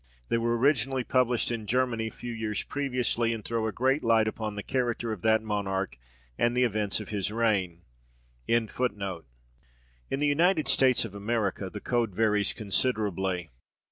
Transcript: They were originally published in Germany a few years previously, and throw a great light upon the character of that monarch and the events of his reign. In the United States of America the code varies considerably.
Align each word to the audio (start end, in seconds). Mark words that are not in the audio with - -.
They 0.29 0.39
were 0.39 0.57
originally 0.57 1.03
published 1.03 1.51
in 1.51 1.67
Germany 1.67 2.07
a 2.07 2.11
few 2.11 2.33
years 2.33 2.63
previously, 2.63 3.33
and 3.35 3.45
throw 3.45 3.67
a 3.67 3.71
great 3.71 4.03
light 4.03 4.27
upon 4.27 4.55
the 4.55 4.63
character 4.63 5.11
of 5.11 5.21
that 5.21 5.43
monarch 5.43 5.95
and 6.39 6.57
the 6.57 6.63
events 6.63 6.99
of 6.99 7.09
his 7.09 7.31
reign. 7.31 7.83
In 8.47 8.65
the 8.67 10.25
United 10.25 10.67
States 10.67 11.05
of 11.05 11.13
America 11.13 11.69
the 11.69 11.81
code 11.81 12.15
varies 12.15 12.51
considerably. 12.51 13.51